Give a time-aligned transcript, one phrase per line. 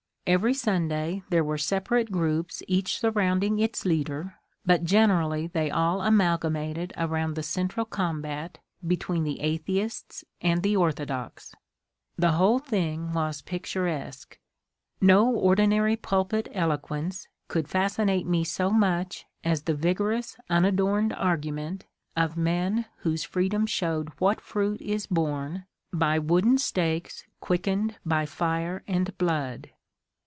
[0.27, 6.49] Every Sunday there were separate groups each surrounding its leader, but generally they all amalga
[6.49, 11.53] mated around the central combat between the atheists" and the ^' orthodox."
[12.17, 14.39] The whole thing was picturesque.
[15.01, 21.87] No ordi nary pulpit eloquence could fascinate me so much as the vigorous unadorned argument
[22.15, 28.83] of men whose freedom showed what fruit is borne by wooden stakes quickened by fire
[28.87, 29.71] and blood.